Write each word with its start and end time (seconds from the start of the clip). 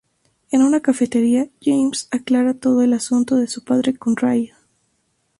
En 0.49 0.63
una 0.63 0.79
cafetería, 0.79 1.47
James 1.61 2.07
aclara 2.09 2.55
todo 2.55 2.81
el 2.81 2.93
asunto 2.93 3.35
de 3.35 3.45
su 3.47 3.63
padre 3.63 3.95
con 3.95 4.15
Ryan. 4.15 4.57